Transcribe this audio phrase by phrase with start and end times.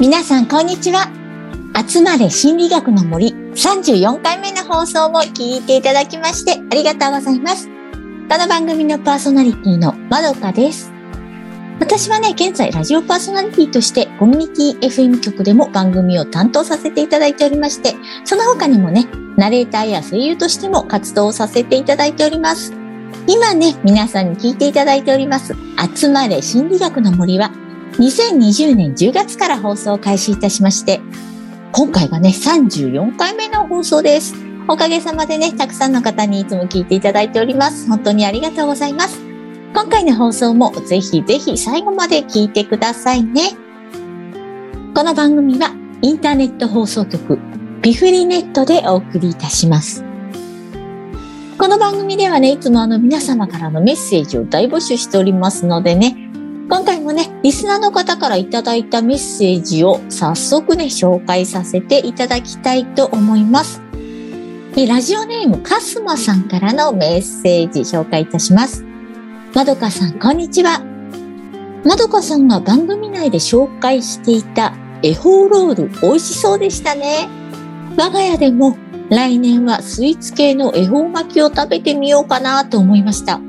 [0.00, 1.12] 皆さん、こんにちは。
[1.86, 7.68] 集まれ心理学の森34回目の放送を聞いていただきましてありがとうございます。
[7.68, 10.90] この番組のパーソナリティのまどかです。
[11.80, 19.06] 私はね、現在ラジオパーソナリティとしてコミュニティ FM 局でも番組を担当させていただいておりまして、その他にもね、
[19.36, 22.72] ナレーターや声優としても活動させていただいております。
[23.26, 25.54] 今ね、皆さんに聞いていただいております、
[25.94, 27.52] 集まれ心理学の森は、
[28.00, 31.02] 2020年10月から放送を開始いたしまして、
[31.72, 34.34] 今回がね、34回目の放送です。
[34.68, 37.86] おかげさまでね、たくさんの方にいつも聞いていただいております。
[37.88, 39.20] 本当にありがとうございます。
[39.74, 43.50] 今回の放送もぜひぜひ最後まで聞いてくださいね。
[44.94, 47.38] この番組はインターネット放送局
[47.82, 50.02] ピフリネットでお送りいたします。
[51.58, 56.16] この番組ではね、いつもあの皆様からのメッセージを大募集しておりますのでね、
[56.70, 63.80] 今回もね、リスナーの方からいただいたメッセージを早速ね、紹介させていただきたいと思います。
[64.86, 68.84] ラジオネームカスマさんからのメッセージ紹介いたします。
[69.54, 70.82] まどかさん、こんにちは。
[71.82, 77.26] まどかさんが番組内で紹介していた恵方ロール美味しそうでしたね。
[77.96, 78.76] 我が家でも
[79.08, 83.40] 来年はスイーツ系の恵方巻きを食べてみようかなと思いました。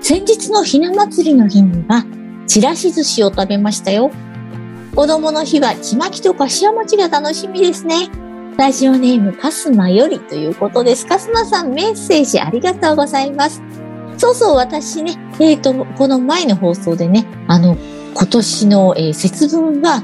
[0.00, 2.04] 先日のひな祭りの日には、
[2.50, 4.10] ちらし寿司を食べましたよ。
[4.96, 8.08] 子供の日はちまきとかしわ餅が楽しみですね。
[8.58, 11.06] ラジオネームかすまよりということです。
[11.06, 13.62] かすまさんメッセージありがとうございます。
[14.18, 17.76] そうそう、私ね、えっ、ー、と、この前の放送でね、あの、
[18.14, 20.02] 今年の、えー、節分は、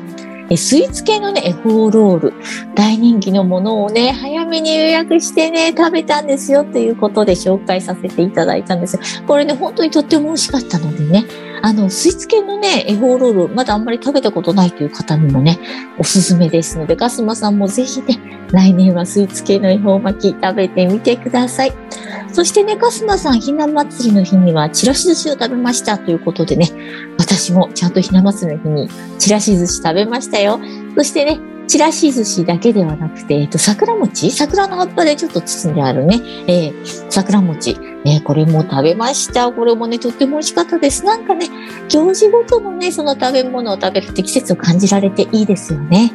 [0.57, 2.33] スイーツ系のね、恵方ロール、
[2.77, 9.03] 大人気のものをね、早めに予約してね、食べたんですよということで紹介させていただいたんですよ。
[9.27, 11.25] これね、本当にとっても美味しかったのでね、
[11.63, 15.59] あの、スイーツ系のね、恵方ロール、まだあんまり食べたことないという方にもね、
[15.99, 18.19] おすすめですので、ガスマさんもぜひね、
[18.53, 21.73] 来年はスイーツ系の恵方巻き食べてみてください。
[22.33, 26.71] そしてね、カスマさん、ひな祭りの日には、ちらし寿司を食べましたということでね、
[27.19, 28.89] 私もちゃんとひな祭りの日に、
[29.19, 30.61] ちらし寿司食べましたよ。
[30.97, 34.31] そしてね、ちらし寿司だけではなくて、えっと、桜餅？
[34.31, 37.77] 桜の葉っぱでちょっと包んであるね、えー、桜餅。
[38.05, 39.51] えー、これも食べました。
[39.51, 41.05] これもね、とっても美味しかったです。
[41.05, 41.49] なんかね、
[41.89, 46.13] 行事ごとのね、その食べ物を食べるって季節を感じられていいですよね。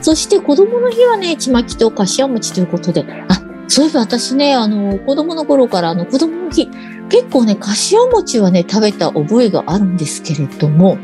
[0.00, 6.68] そして子供の日はね、ちまきとかしわ餅ということで、あ、そういえば私ね、あの、子供の頃からあの、子供の日、
[7.10, 10.96] 結構ね、かしわ餅はね、食べた覚えがあるんですけれども、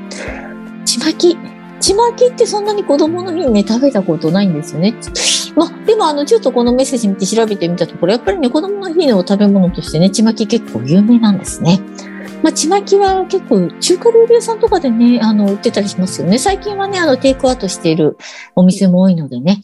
[0.87, 1.37] ちまき、
[1.85, 4.95] ちまきってそんなに子供の日にね、食べたことないんですよね。
[5.55, 11.81] まあ、でもあの、ちょっとこのメッセージ見て調べてみたところ、やっぱりね、子供の日の食べ物としてね、ちまき結構有名なんですね。
[12.43, 16.39] まあ、ちまきは結構中華料理屋さんとかでね、あの、売ってたりしますよね。
[16.39, 18.17] 最近はね、あの、テイクアウトしている
[18.57, 19.61] お店も多いのでね。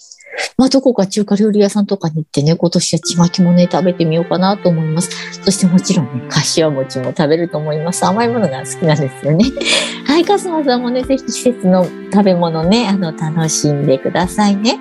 [0.56, 5.10] まあ、どこか中華料理屋さんとかに行ってね、今年はちまきもね、食べてみようかなと思います。
[5.42, 8.04] そしてもちろんね、かしわ餅も食べると思います。
[8.04, 9.44] 甘いものが好きなんですよね。
[10.06, 14.78] はい、カスマさんもね、ぜひ季節の食べ物ね、あの、楽しんでくださいね。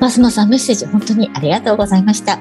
[0.00, 2.38] マスマさんメッセージ本当にありがとうございました。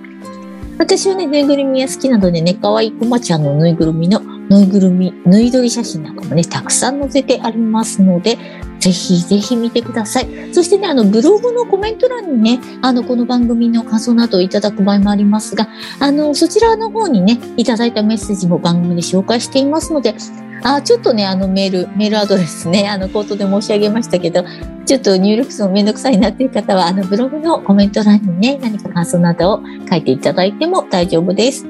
[0.78, 8.38] 私はね、ぬいぐるみが好きなのでね、可愛いこまちゃんのぬいぐるみのぬいぐるみ、ぬい撮り写真なんかもね、たくさん載せてありますので、
[8.80, 10.54] ぜひぜひ見てください。
[10.54, 15.68] そしてね、あの、ブログのコメント欄にね、あの、この番組の感想などをいただく場合もありますが、
[16.00, 20.16] あの、そちらの方にね、いただいたメッセージも番組で紹介していますので、
[20.64, 24.44] あ、ちょっとね、あのメール、メールアドレスね、あの、口頭で申し上げましたけど、
[24.86, 31.66] ちょっと入力するのめんどくさいなっていう方は、あの、ブログのコメント欄にね、何か感想などを書いていただいても大丈夫です。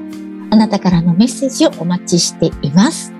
[0.50, 3.13] あなたからのメッセージをお待ちしています。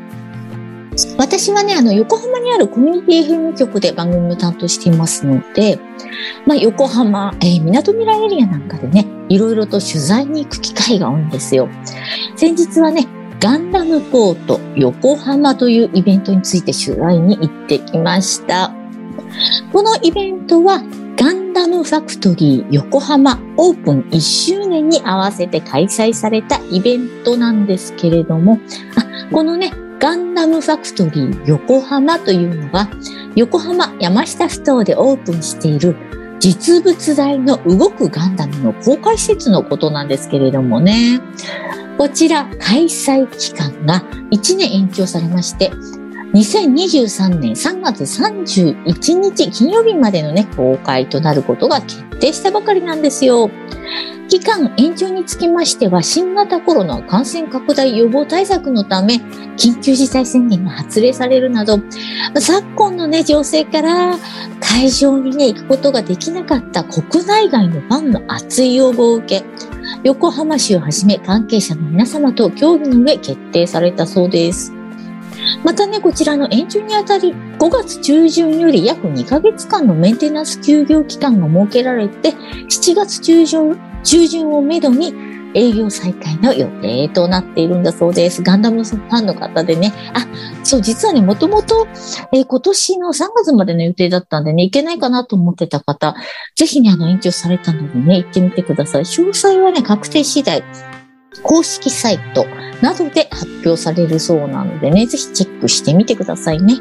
[1.18, 5.80] 私はね、あの、横浜にあるコミュニティ FM 局で番組を担当していますので、
[6.46, 11.70] まあ、横浜、えー、港未来エリアなんかでね、いろいろと取材に行く機会が多いんですよ。
[12.36, 13.08] 先日はね、
[13.40, 18.74] ガンダムポート横浜というイベントについて取材に行ってきました。
[19.72, 20.82] このイベントは
[21.60, 28.60] ダムファクトリー横浜オープン1周年に合わせて開催されたイベントなんですけれども、
[28.96, 32.88] あこのね、ガンダムファクトリー横浜というのは、
[33.36, 35.98] 横浜山下ふ頭でオープンしている
[36.40, 41.20] 実物大の動くガンダムの公開施設のことなんですけれどもね。
[41.98, 44.02] こちら開催期間が
[44.32, 45.74] 1年延長されまして、
[46.34, 53.50] 2023年3月31日金曜日までのね、公開となることが決定したばかりなんですよ。
[54.28, 59.16] 期間延長につきましては、新型コロナ感染拡大予防対策のため、
[59.58, 61.80] 緊急事態宣言が発令されるなど、
[62.40, 64.16] 昨今のね、情勢から
[64.60, 69.44] 会場にね、行くことができなかった国内外のファンの熱い要望を受け、
[70.04, 74.79] 横浜市をはじめ関係者の皆様と協議の上決定されたそうです。
[75.64, 85.14] またね、こちらの延長にあたり、5月中旬より約2ヶ月間のメンテナンス休業期間が設けられて、7月中旬、中旬をめどに
[85.54, 88.44] 営業再開の予定となっているんだそうです。
[88.44, 89.94] ガンダムファンの方でね。
[90.14, 90.28] あ、
[90.64, 91.88] そう、実はね、もともと、
[92.32, 96.16] えー、今年の3月までの予定だったんでね、行けないかなと思ってた方、
[96.56, 99.04] ぜひね、あの、延長されたのでね、行ってみてください。
[99.04, 100.64] 詳細はね、確定次第、
[101.42, 102.46] 公式サイト
[102.82, 106.76] などで発表されるそうなのでね、ぜひチェックしてみてくださいね。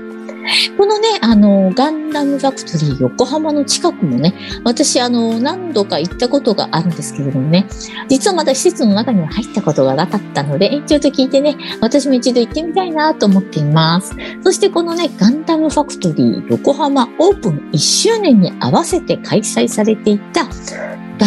[0.77, 4.35] このね、あの、ガンダムファクトリー横浜の近くもね、
[4.65, 7.67] 私、あの、何度か行ったことがあるんですけれどもね、
[8.09, 14.15] 実はまだ施設の中には入ったことがなかったので、延長と聞いてね、私も一度行ってみたいなと思っています。
[14.43, 20.49] そしてこのね、ガンダムファクトリー横浜オープン1周年に合わせて開催されていた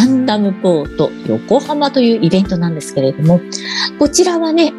[0.02, 3.40] ガンダムポート横浜というイベントなんですけれども、
[4.00, 4.72] こちらはね、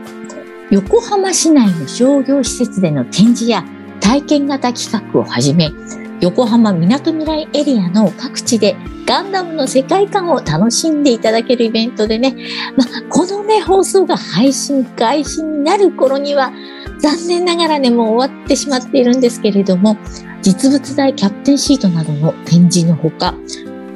[0.70, 3.64] 横浜市内の商業施設での展示や
[4.02, 5.72] 体験型企画をはじめ、
[6.20, 8.76] 横浜みなとみらいエリアの各地で
[9.06, 12.36] ガンダムの世界観を楽しんでいただけるイベントでね、
[12.76, 16.52] ま、このね、放送が配信開始になる頃には、
[17.00, 19.96] 残念ながらね、もう終わってしまっているんですけれども、
[20.42, 23.34] 実物大キャプテンシートなどの展示のほか、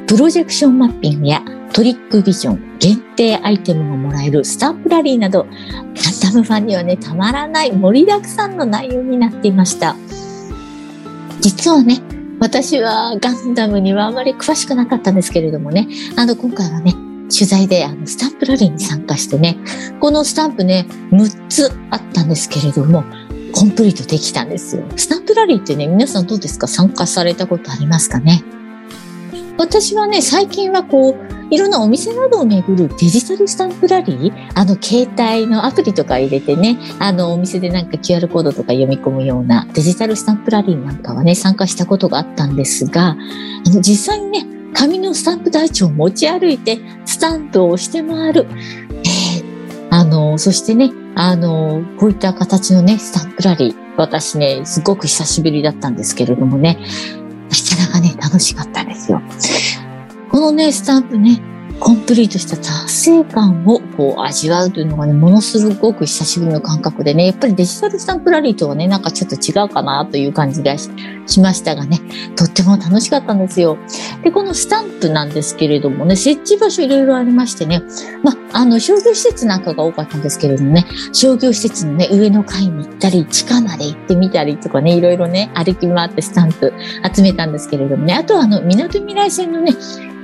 [0.07, 1.43] プロジェクションマッピングや
[1.73, 5.53] トリックビジョン、限定アイテムがもらえるスタンプラリーなど、ガン
[6.21, 9.95] ダムファンにはね、たまらない盛りだくさんの内容になっていました。
[11.41, 12.01] 実はね、
[12.39, 16.93] 私はガンダムにはあまり詳しくなかったんですけれどもね、あの、今回はね、
[17.29, 19.57] 取材であのスタンプラリーに参加してね、
[19.99, 23.03] このスタンプね、6つあったんですけれども、
[23.51, 24.85] コンプリートできたんですよ。
[24.95, 26.67] スタンプラリーってね、皆さんどうですか？
[26.67, 28.41] 参加されたことありますかね？
[29.57, 43.11] 私はね、最近はこう、いろんなお店などを巡るデジタルスタンプラリー、あの、携帯のアプリとか入れてね、あの、お店でなんか QR コードとか読み込むようなデジタルスタンプラリーなんかはね、参加したことがあったんですが、
[43.65, 48.45] あの、実際にね、紙のスタンプ台帳を持ち歩いて、スタンプを押して回る。
[48.51, 49.43] えー、
[49.89, 56.77] あの、そしてね、あの、こういった形のね、スタンプラリー、私ね、すごく久しぶりだったんですけれどもね、
[57.63, 59.21] なかなかね、楽しかったですよ。
[60.31, 61.41] このね、スタンプね、
[61.79, 70.89] コンプリートした達成感をこう味わうというのがね、ものすごく久しぶりの感覚でね、やっぱりデジタルスタンプラリーとはね、なんかちょっと違うかなという感じがし
[71.39, 71.99] ましたがね、
[72.35, 73.77] とっても楽しかったんですよ。
[74.23, 77.83] で、このスタンプなんですけれどもね、設置場所いろいろありましてね、
[78.23, 86.73] まあ、の、商業施設なんかが多かったんですけれどもね、商業施設のね、上の階に行ったり、地下まで行ってみたりとかね、いろいろね、歩き回ってスタンプ
[87.13, 89.73] 集めたんですけれどもね、あとはあの、港未来線のね、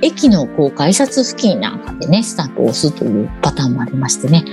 [0.04, 4.44] 駅のこう改札付近なんかでね、スタンプを押すというパターンもありましてね、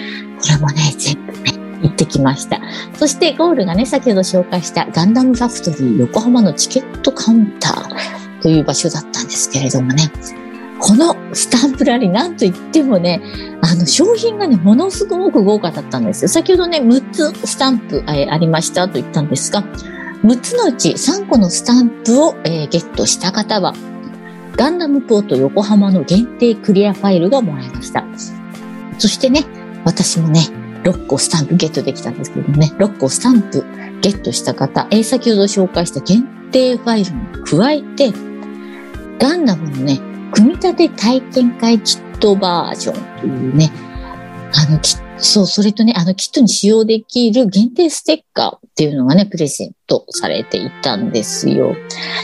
[0.41, 2.61] これもね、全部ね、行ってきました。
[2.95, 10.09] そしてゴールがね、先ほど紹介したガンダムファクトリー横浜のチケットカウンターという場所だったんですけれどもね、
[10.79, 13.21] このスタンプラリーなんと言ってもね、
[13.61, 16.29] あの商品がね、ものすごく豪華だったんですよ。
[16.29, 19.63] 先ほどね、6つスタンプ、ありましたと言ったんですが、
[20.23, 23.73] 6つのうち3個のスタンプを、えー、ゲットした方は、
[24.55, 28.05] ガンダムポート横浜の限定クリアファイルがもらいました。
[28.97, 29.45] そしてね、
[29.85, 30.41] 私もね、
[30.83, 33.63] 6個スタンプゲットできたんですけどもね、6個スタンプ
[34.01, 38.13] ゲットした方、えー、先ほど紹介した限定ファイルに加えて、
[39.19, 39.99] ガンダムのね、
[40.33, 43.71] 組み立て体験会キットバージョンというね、
[44.53, 51.75] あのキッそう、それとね、あの、キットに使用できる限定ステッカーっていうのがね、プレゼントされていたんですよ。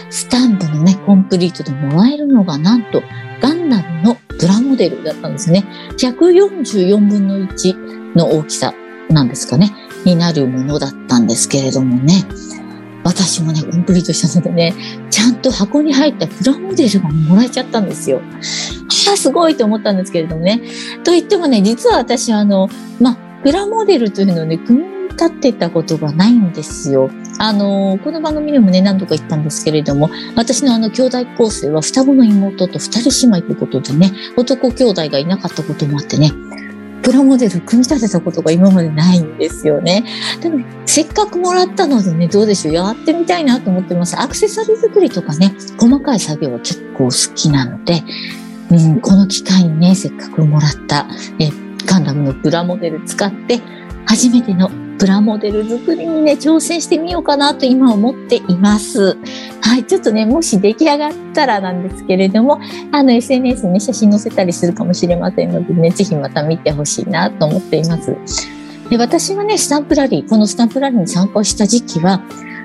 [0.09, 3.01] スタンプのね、コンプリートでもらえるのが、なんと、
[3.39, 5.63] ガンダムのプラモデルだったんですね。
[5.97, 8.73] 144分の1の大きさ
[9.09, 9.71] なんですかね、
[10.03, 12.25] になるものだったんですけれどもね。
[13.07, 14.73] 私もね、コンプリートしたのでね、
[15.09, 18.21] ちゃんと箱に入ったプラモデルがもらえちゃったんですよ。
[19.09, 20.61] ああ、すごいと思ったんですけれどもね。
[21.05, 22.67] と言ってもね、実は私、あの、
[22.99, 27.09] ま、プラモデルというのをね、組み立ってたことがないんですよ。
[27.39, 36.31] あの、この番組でもね、何度か言ったんですけれども、私のあの、兄弟構成は双子の妹と二人姉妹ということでね、男兄弟がいなかったこともあってね、
[37.07, 40.03] プラモデル組み立てたことが今までないんですよね。
[40.41, 42.73] でも、せっかくもらったのでね、どうでしょう。
[42.73, 44.19] やってみたいなと思ってます。
[44.19, 48.03] アクセサリー作りとかね、細かい作業は結構好きなので、
[48.71, 51.07] うん、この機会にね、せっかくもらった、
[51.39, 51.49] え
[51.85, 53.61] ガンダムのプラモデル使って、
[54.05, 59.17] 初めてのプラモデル作りにね、挑戦してみようかなと今思っています。
[59.61, 62.59] はい、ちょっとね、もし出来上がったらなんですけれども、
[62.91, 68.15] あの SNS に、ね、写真載せたりするかもしれませんのでね、ぜひまた見てほしいなと思っています。
[68.89, 72.21] で私がね、スタンプラリー、このスタンプラリーに参加した時期は、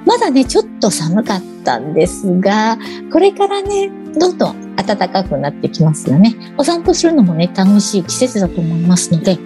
[0.06, 2.78] まだね、ちょっと寒かったんですが、
[3.12, 6.34] これからね、どんどん暖かくなってきますよね。
[6.56, 9.38] お散歩するのもね、楽しい季節だと思いますので、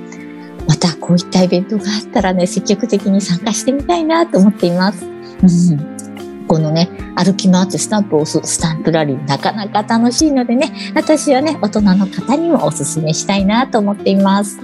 [0.77, 5.07] またこういったイベントがあったらね、積極的に参加してみたいなと思っています。
[5.07, 14.61] うん、このね、歩き回ってスタンプを押すスタンプラリーなかなか楽しいのでね、私はね、大人の方にもお勧めしたいなと思っています。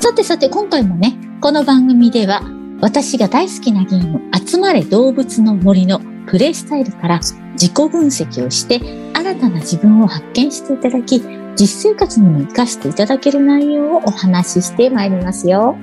[0.00, 2.42] さてさて、今回もね、この番組では、
[2.80, 7.20] 私が大好きなゲーム、集まれ動物の森のプレイスタイルから
[7.52, 8.80] 自己分析をして、
[9.28, 11.20] 新たな自分を発見していただき、
[11.54, 15.76] 実生活にも活かしていただける内容をお話ししてまいりますよ。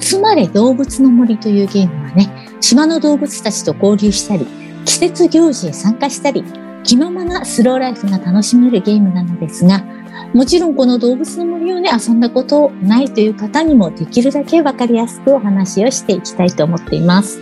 [0.00, 4.46] 集まれ動物の森というゲームはね、島の動物たちと交流したり、
[4.84, 6.44] 季節行事へ参加したり、
[6.84, 9.84] 気ままなスローライフが楽しめるゲームなのですが、
[10.32, 17.40] もちろんこの動物の森をね、遊んだことないという方にもできるだけわかりやすくお話をしていきたいと思っています。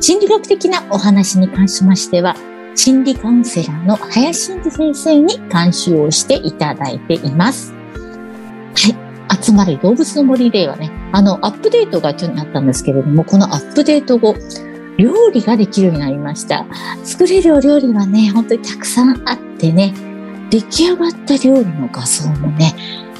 [0.00, 2.34] 心理学的なお話に関しましては、
[2.74, 7.72] 心理カウンセラーの林真二先生に監修をしていただいています。
[7.72, 9.02] はい。
[9.42, 14.34] 集まり動物の森ではね、あの、アップデートが去年あったんですけれども、このアップデート後、
[14.98, 16.66] 料理ができるようになりました。
[17.04, 19.94] 作れるお料理はね、本当にたくさんあってね、
[20.50, 22.74] 出来上がった料理の画像もね、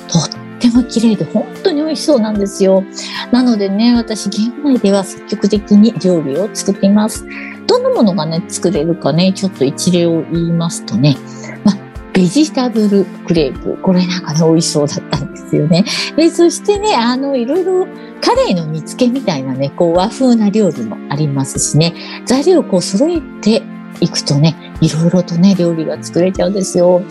[0.08, 0.28] とっ
[0.60, 2.84] ても綺麗で本当に美味しそうなんですよ。
[3.32, 7.26] なのでね、私、現内では積極的に料理を作っています。
[7.72, 11.16] どんなものがね、作れるかね、ちょっと一例を言いますとね、
[11.64, 11.72] ま
[12.12, 13.78] ベジタブルクレープ。
[13.80, 15.86] これなんかね、美味しそうだったんですよね。
[16.14, 17.86] で、そしてね、あの、いろいろ
[18.20, 21.94] カレイの煮付けみたいなね、こう和風な料理もありますしね、
[22.26, 23.62] 材料をこう揃えて
[24.00, 27.02] いくとね、いろいろとね、料理が作れちゃうんですよ。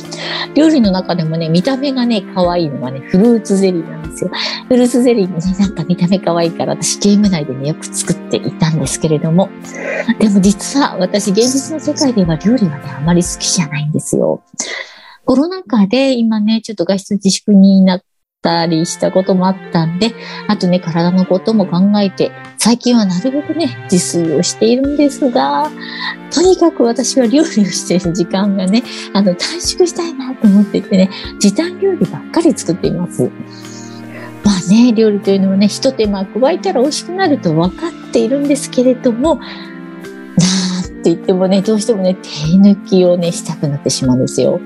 [0.56, 4.32] 料理の中でもね、見た目がね、可愛いのがね、フルーツゼリーなんですよ。
[4.68, 9.50] フルーツゼリーね、なんか見た目可愛いから私ゲーム内でね、よく作っていたんですけれども、
[10.20, 14.44] でも実は私現実の世界では料理はね、あまり好きじゃないんですよ。
[15.24, 18.04] コロナ禍で今ね、ちょっと外出自粛になっ
[18.42, 20.14] たりしたこともあったんで、
[20.48, 25.70] あとね、体のことも考えて、最近はなるべくね、自炊をしているんですが、
[26.34, 28.84] とにかく私は料理をしている時間がね、
[29.14, 33.30] あの、短縮したいなと思っていてね、時短料理ばっかり作っています。
[34.44, 44.60] まあね、料理というのはね、一手間加えたら美味しくなると分かっているんですけれども、なーって言ってもね、どうしてもね、手抜きをね、したくなってしまうんですよ。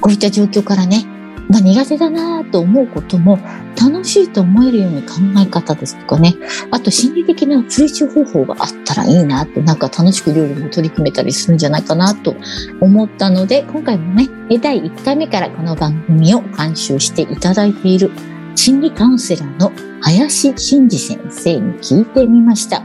[0.00, 1.04] こういった状況からね、
[1.48, 3.38] まあ、苦手だなと思うことも
[3.80, 6.34] 楽しいと思えるように考え方ですとかね、
[6.70, 12.34] あと心理的な追求方法があったらいいなって、なんか楽しく料理も取り組めたりするんじゃないかなと
[12.80, 14.28] 思ったので、今回もね、
[14.60, 18.10] 第1回目からこの番組を監修していただいている
[18.54, 22.84] 心理カウンセラーの林真二先生に聞いてみました。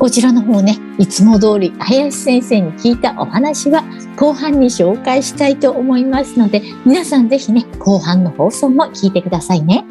[0.00, 3.84] こちらの方ね、いつも通り林先生に聞いたお話は
[4.16, 9.84] 後半に紹介したいと思いますので、皆さんぜひね、後半の放送も聞いてくださいね。